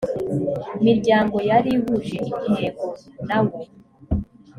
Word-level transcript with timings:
miryango 0.85 1.35
yari 1.49 1.69
ihuje 1.77 2.17
intego 2.45 2.85
nawo 3.27 3.59